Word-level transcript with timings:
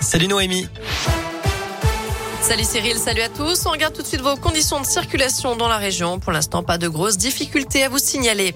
Salut 0.00 0.26
Noémie. 0.26 0.66
Salut 2.42 2.64
Cyril, 2.64 2.98
salut 2.98 3.20
à 3.20 3.28
tous. 3.28 3.66
On 3.66 3.70
regarde 3.70 3.94
tout 3.94 4.02
de 4.02 4.06
suite 4.06 4.22
vos 4.22 4.34
conditions 4.34 4.80
de 4.80 4.86
circulation 4.86 5.56
dans 5.56 5.68
la 5.68 5.76
région. 5.76 6.18
Pour 6.18 6.32
l'instant, 6.32 6.62
pas 6.62 6.78
de 6.78 6.88
grosses 6.88 7.18
difficultés 7.18 7.84
à 7.84 7.88
vous 7.88 7.98
signaler. 7.98 8.54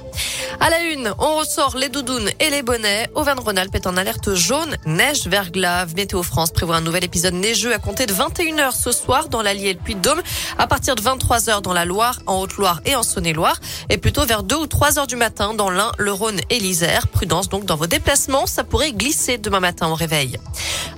À 0.59 0.71
la 0.71 0.81
une, 0.81 1.13
on 1.19 1.37
ressort 1.37 1.77
les 1.77 1.91
doudounes 1.91 2.31
et 2.41 2.51
les 2.51 2.63
bonnets. 2.63 3.09
Auvergne-Rhône-Alpes 3.15 3.75
est 3.75 3.87
en 3.87 3.97
alerte 3.97 4.35
jaune, 4.35 4.75
neige, 4.87 5.27
verglas. 5.27 5.87
Météo 5.95 6.23
France 6.23 6.51
prévoit 6.51 6.77
un 6.77 6.81
nouvel 6.81 7.05
épisode 7.05 7.35
neigeux 7.35 7.75
à 7.75 7.79
compter 7.79 8.07
de 8.07 8.15
21h 8.15 8.73
ce 8.73 8.91
soir 8.91 9.29
dans 9.29 9.43
l'Allier 9.43 9.71
et 9.71 9.75
le 9.75 9.81
Puy-de-Dôme, 9.81 10.23
à 10.59 10.67
partir 10.67 10.95
de 10.95 11.03
23h 11.03 11.61
dans 11.61 11.75
la 11.75 11.85
Loire, 11.85 12.21
en 12.27 12.41
Haute-Loire 12.41 12.81
et 12.87 12.97
en 12.97 13.03
Saône-et-Loire, 13.03 13.61
et 13.91 13.99
plutôt 13.99 14.25
vers 14.25 14.43
2 14.43 14.57
ou 14.57 14.67
3 14.67 14.99
heures 14.99 15.07
du 15.07 15.17
matin 15.17 15.55
dans 15.55 15.71
l'Ain, 15.71 15.93
le 15.99 16.13
Rhône 16.13 16.41
et 16.51 16.59
l'Isère. 16.59 17.07
Prudence 17.09 17.49
donc 17.49 17.65
dans 17.65 17.77
vos 17.77 17.87
déplacements, 17.87 18.47
ça 18.47 18.65
pourrait 18.65 18.93
glisser 18.93 19.39
demain 19.39 19.61
matin 19.61 19.89
au 19.89 19.95
réveil. 19.95 20.39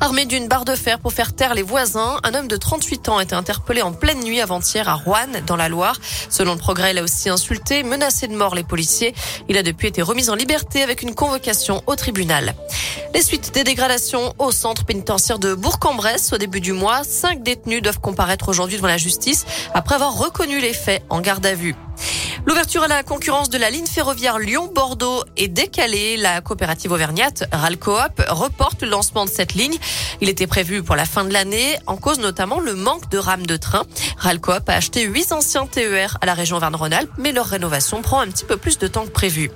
Armé 0.01 0.27
d'une 0.27 0.47
barre 0.47 0.65
de 0.65 0.77
fer 0.77 0.99
pour 0.99 1.13
faire 1.13 1.35
taire 1.35 1.55
les 1.55 1.63
voisins, 1.63 2.19
un 2.23 2.35
homme 2.35 2.49
de 2.49 2.57
38 2.77 3.09
ans 3.09 3.17
a 3.17 3.23
été 3.23 3.35
interpellé 3.35 3.81
en 3.81 3.93
pleine 3.93 4.23
nuit 4.23 4.43
avant-hier 4.43 4.87
à 4.87 4.97
Rouen, 4.97 5.41
dans 5.47 5.57
la 5.57 5.71
Loire. 5.71 5.97
Selon 6.29 6.53
le 6.53 6.59
progrès, 6.59 6.91
il 6.91 6.99
a 6.99 7.03
aussi 7.03 7.31
insulté, 7.31 7.83
menacé 7.83 8.29
de 8.29 8.37
mort 8.37 8.55
les 8.55 8.65
policiers. 8.65 9.15
Il 9.49 9.57
a 9.57 9.63
depuis 9.63 9.89
été 9.89 10.03
remis 10.03 10.29
en 10.29 10.35
liberté 10.35 10.83
avec 10.83 11.01
une 11.01 11.15
convocation 11.15 11.83
au 11.87 11.97
tribunal. 11.97 12.55
Les 13.15 13.23
suites 13.23 13.55
des 13.55 13.65
dégradations 13.65 14.35
au 14.39 14.53
centre 14.53 14.85
pénitentiaire 14.85 15.39
de 15.39 15.55
Bourg-en-Bresse 15.55 16.35
au 16.35 16.37
début 16.37 16.61
du 16.61 16.75
mois, 16.75 17.03
cinq 17.03 17.43
détenus 17.43 17.81
doivent 17.81 18.01
comparaître 18.01 18.51
aujourd'hui 18.51 18.77
devant 18.77 18.89
la 18.89 18.99
justice 18.99 19.47
après 19.73 19.95
avoir 19.95 20.19
reconnu 20.19 20.61
les 20.61 20.75
faits 20.75 21.03
en 21.09 21.23
garde 21.23 21.47
à 21.47 21.55
vue. 21.55 21.75
L'ouverture 22.47 22.85
à 22.85 22.89
la 22.89 23.03
concurrence 23.03 23.51
de 23.51 23.59
la 23.59 23.71
ligne 23.71 23.87
ferroviaire 23.87 24.39
Lyon-Bordeaux 24.39 25.25
est 25.37 25.49
décalée. 25.49 26.17
La 26.17 26.41
coopérative 26.41 26.93
auvergnate 26.93 27.43
Ralcoop 27.51 28.23
reporte 28.29 28.83
le 28.83 28.89
lancement 28.89 29.25
de 29.25 29.31
cette 29.31 29.55
ligne. 29.55 29.77
Il 30.21 30.29
était 30.29 30.47
prévu 30.47 30.85
pour 30.85 30.95
la 30.95 31.07
fin 31.07 31.25
de 31.25 31.33
l'année, 31.33 31.77
en 31.89 31.97
cause 31.97 32.21
notamment 32.21 32.61
le 32.61 32.75
manque 32.75 33.11
de 33.11 33.19
rames 33.19 33.47
de 33.47 33.57
train. 33.57 33.83
Ralcoop 34.17 34.69
a 34.69 34.75
acheté 34.75 35.03
huit 35.03 35.33
anciens 35.33 35.67
TER 35.67 36.19
à 36.21 36.27
la 36.27 36.35
région 36.35 36.57
Auvergne-Rhône-Alpes, 36.59 37.11
mais 37.19 37.33
leur 37.33 37.47
rénovation 37.47 38.01
prend 38.01 38.21
un 38.21 38.29
petit 38.29 38.45
peu 38.45 38.57
plus 38.57 38.79
de 38.79 38.87
temps 38.87 39.07
que 39.07 39.11
prévu. 39.11 39.51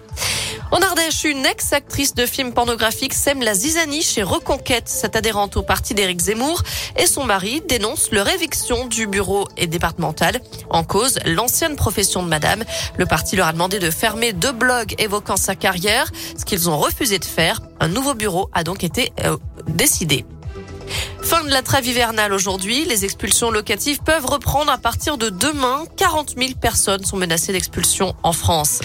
En 0.73 0.81
Ardèche, 0.83 1.25
une 1.25 1.45
ex-actrice 1.47 2.15
de 2.15 2.27
films 2.27 2.53
pornographiques 2.53 3.15
sème 3.15 3.43
la 3.43 3.55
zizanie 3.55 4.03
chez 4.03 4.23
Reconquête. 4.23 4.89
Cette 4.89 5.17
adhérente 5.17 5.57
au 5.57 5.63
parti 5.63 5.95
d'Éric 5.95 6.21
Zemmour 6.21 6.63
et 6.97 7.07
son 7.07 7.25
mari 7.25 7.61
dénoncent 7.69 8.13
leur 8.13 8.29
éviction 8.29 8.87
du 8.87 9.09
bureau 9.09 9.49
et 9.57 9.67
départemental. 9.67 10.41
En 10.69 10.85
cause, 10.85 11.19
l'ancienne 11.27 11.75
profession 11.75 12.23
de 12.23 12.29
madame. 12.29 12.63
Le 12.97 13.07
parti 13.07 13.35
leur 13.35 13.49
a 13.49 13.53
demandé 13.53 13.81
de 13.81 13.91
fermer 13.91 14.33
deux 14.33 14.53
blogs 14.53 14.95
évoquant 14.99 15.37
sa 15.37 15.57
carrière, 15.57 16.13
ce 16.39 16.45
qu'ils 16.45 16.71
ont 16.71 16.79
refusé 16.79 17.19
de 17.19 17.25
faire. 17.25 17.61
Un 17.81 17.89
nouveau 17.89 18.15
bureau 18.15 18.49
a 18.53 18.63
donc 18.63 18.85
été 18.85 19.13
euh, 19.25 19.37
décidé. 19.67 20.25
Fin 21.23 21.45
de 21.45 21.51
la 21.51 21.63
trêve 21.63 21.87
hivernale 21.87 22.33
aujourd'hui. 22.33 22.85
Les 22.85 23.05
expulsions 23.05 23.51
locatives 23.51 24.01
peuvent 24.03 24.27
reprendre 24.27 24.71
à 24.71 24.79
partir 24.79 25.19
de 25.19 25.29
demain. 25.29 25.85
40 25.97 26.35
000 26.37 26.53
personnes 26.61 27.05
sont 27.05 27.17
menacées 27.17 27.53
d'expulsion 27.53 28.15
en 28.23 28.33
France. 28.33 28.81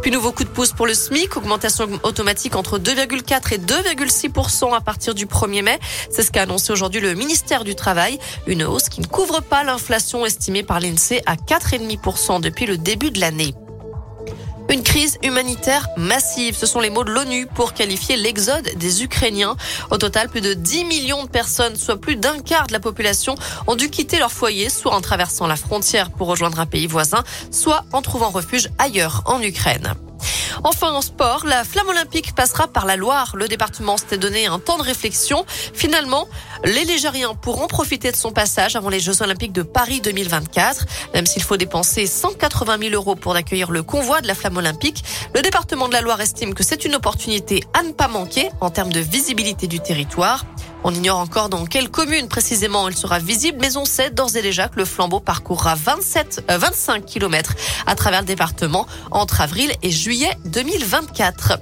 Puis 0.00 0.10
nouveau 0.10 0.32
coup 0.32 0.44
de 0.44 0.48
pouce 0.48 0.72
pour 0.72 0.86
le 0.86 0.94
SMIC, 0.94 1.36
augmentation 1.36 1.88
automatique 2.02 2.56
entre 2.56 2.78
2,4 2.78 3.54
et 3.54 3.58
2,6 3.58 4.74
à 4.74 4.80
partir 4.80 5.14
du 5.14 5.26
1er 5.26 5.62
mai. 5.62 5.78
C'est 6.10 6.22
ce 6.22 6.30
qu'a 6.30 6.42
annoncé 6.42 6.72
aujourd'hui 6.72 7.00
le 7.00 7.14
ministère 7.14 7.64
du 7.64 7.74
Travail. 7.74 8.18
Une 8.46 8.64
hausse 8.64 8.88
qui 8.88 9.00
ne 9.00 9.06
couvre 9.06 9.40
pas 9.42 9.64
l'inflation 9.64 10.24
estimée 10.24 10.62
par 10.62 10.80
l'INSEE 10.80 11.22
à 11.26 11.36
4,5% 11.36 12.40
depuis 12.40 12.66
le 12.66 12.78
début 12.78 13.10
de 13.10 13.20
l'année. 13.20 13.54
Une 14.70 14.82
crise 14.82 15.18
humanitaire 15.22 15.88
massive, 15.96 16.56
ce 16.56 16.66
sont 16.66 16.80
les 16.80 16.90
mots 16.90 17.04
de 17.04 17.10
l'ONU 17.10 17.46
pour 17.46 17.74
qualifier 17.74 18.16
l'exode 18.16 18.70
des 18.76 19.02
Ukrainiens. 19.02 19.56
Au 19.90 19.98
total, 19.98 20.28
plus 20.28 20.40
de 20.40 20.54
10 20.54 20.84
millions 20.84 21.24
de 21.24 21.28
personnes, 21.28 21.76
soit 21.76 22.00
plus 22.00 22.16
d'un 22.16 22.38
quart 22.40 22.66
de 22.66 22.72
la 22.72 22.80
population, 22.80 23.34
ont 23.66 23.76
dû 23.76 23.90
quitter 23.90 24.18
leur 24.18 24.32
foyer, 24.32 24.70
soit 24.70 24.94
en 24.94 25.00
traversant 25.00 25.46
la 25.46 25.56
frontière 25.56 26.10
pour 26.10 26.28
rejoindre 26.28 26.60
un 26.60 26.66
pays 26.66 26.86
voisin, 26.86 27.22
soit 27.50 27.84
en 27.92 28.02
trouvant 28.02 28.30
refuge 28.30 28.70
ailleurs 28.78 29.22
en 29.26 29.40
Ukraine. 29.42 29.94
Enfin, 30.64 30.92
en 30.92 31.00
sport, 31.00 31.44
la 31.46 31.64
flamme 31.64 31.88
olympique 31.88 32.34
passera 32.34 32.68
par 32.68 32.86
la 32.86 32.96
Loire. 32.96 33.34
Le 33.36 33.48
département 33.48 33.96
s'était 33.96 34.18
donné 34.18 34.46
un 34.46 34.58
temps 34.58 34.78
de 34.78 34.82
réflexion. 34.82 35.44
Finalement, 35.74 36.28
les 36.64 36.84
Légériens 36.84 37.34
pourront 37.34 37.66
profiter 37.66 38.12
de 38.12 38.16
son 38.16 38.32
passage 38.32 38.76
avant 38.76 38.88
les 38.88 39.00
Jeux 39.00 39.22
olympiques 39.22 39.52
de 39.52 39.62
Paris 39.62 40.00
2024. 40.00 40.86
Même 41.14 41.26
s'il 41.26 41.42
faut 41.42 41.56
dépenser 41.56 42.06
180 42.06 42.78
000 42.78 42.94
euros 42.94 43.16
pour 43.16 43.34
accueillir 43.34 43.70
le 43.70 43.82
convoi 43.82 44.20
de 44.20 44.26
la 44.26 44.34
flamme 44.34 44.56
olympique, 44.56 45.04
le 45.34 45.42
département 45.42 45.88
de 45.88 45.92
la 45.92 46.00
Loire 46.00 46.20
estime 46.20 46.54
que 46.54 46.62
c'est 46.62 46.84
une 46.84 46.94
opportunité 46.94 47.64
à 47.74 47.82
ne 47.82 47.92
pas 47.92 48.08
manquer 48.08 48.50
en 48.60 48.70
termes 48.70 48.92
de 48.92 49.00
visibilité 49.00 49.66
du 49.66 49.80
territoire. 49.80 50.44
On 50.84 50.92
ignore 50.92 51.18
encore 51.18 51.48
dans 51.48 51.64
quelle 51.64 51.90
commune 51.90 52.26
précisément 52.26 52.88
elle 52.88 52.96
sera 52.96 53.20
visible, 53.20 53.58
mais 53.60 53.76
on 53.76 53.84
sait 53.84 54.10
d'ores 54.10 54.36
et 54.36 54.42
déjà 54.42 54.68
que 54.68 54.76
le 54.76 54.84
flambeau 54.84 55.20
parcourra 55.20 55.76
27, 55.76 56.44
25 56.48 57.04
km 57.06 57.54
à 57.86 57.94
travers 57.94 58.20
le 58.20 58.26
département 58.26 58.86
entre 59.12 59.40
avril 59.40 59.72
et 59.82 59.90
juillet 59.90 60.36
2024. 60.46 61.60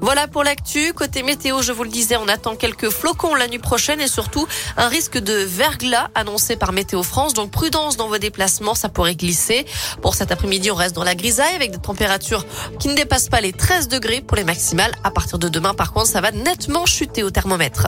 Voilà 0.00 0.28
pour 0.28 0.44
l'actu. 0.44 0.92
Côté 0.92 1.22
météo, 1.22 1.62
je 1.62 1.72
vous 1.72 1.84
le 1.84 1.90
disais, 1.90 2.16
on 2.16 2.28
attend 2.28 2.56
quelques 2.56 2.90
flocons 2.90 3.34
la 3.34 3.48
nuit 3.48 3.58
prochaine 3.58 4.00
et 4.00 4.08
surtout 4.08 4.46
un 4.76 4.88
risque 4.88 5.18
de 5.18 5.34
verglas 5.34 6.08
annoncé 6.14 6.56
par 6.56 6.72
Météo 6.72 7.02
France. 7.02 7.34
Donc 7.34 7.50
prudence 7.50 7.96
dans 7.96 8.08
vos 8.08 8.18
déplacements, 8.18 8.74
ça 8.74 8.88
pourrait 8.88 9.14
glisser. 9.14 9.66
Pour 10.02 10.14
cet 10.14 10.32
après-midi, 10.32 10.70
on 10.70 10.74
reste 10.74 10.94
dans 10.94 11.04
la 11.04 11.14
grisaille 11.14 11.54
avec 11.54 11.70
des 11.70 11.78
températures 11.78 12.46
qui 12.78 12.88
ne 12.88 12.94
dépassent 12.94 13.28
pas 13.28 13.40
les 13.40 13.52
13 13.52 13.88
degrés 13.88 14.20
pour 14.20 14.36
les 14.36 14.44
maximales. 14.44 14.92
À 15.04 15.10
partir 15.10 15.38
de 15.38 15.48
demain, 15.48 15.74
par 15.74 15.92
contre, 15.92 16.06
ça 16.06 16.20
va 16.20 16.32
nettement 16.32 16.86
chuter 16.86 17.22
au 17.22 17.30
thermomètre. 17.30 17.86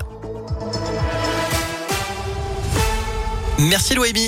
Merci 3.59 3.95
Louébi. 3.95 4.25